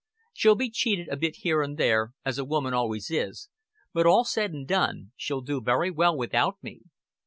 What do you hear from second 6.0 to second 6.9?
without me.